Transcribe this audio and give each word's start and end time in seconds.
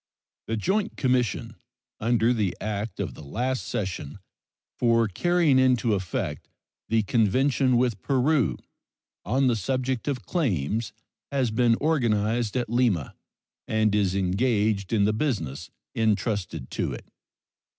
The 0.47 0.57
joint 0.57 0.97
commission 0.97 1.57
under 1.99 2.33
the 2.33 2.57
act 2.59 2.99
of 2.99 3.13
the 3.13 3.21
last 3.23 3.67
session 3.67 4.17
for 4.75 5.07
carrying 5.07 5.59
into 5.59 5.93
effect 5.93 6.49
the 6.89 7.03
convention 7.03 7.77
with 7.77 8.01
Peru 8.01 8.57
on 9.25 9.45
the 9.45 9.55
subject 9.55 10.07
of 10.07 10.25
claims 10.25 10.91
has 11.31 11.51
been 11.51 11.75
organized 11.75 12.57
at 12.57 12.67
Lima, 12.67 13.13
and 13.67 13.93
is 13.93 14.15
engaged 14.15 14.91
in 14.91 15.05
the 15.05 15.13
business 15.13 15.69
intrusted 15.93 16.71
to 16.71 16.93
it. 16.93 17.05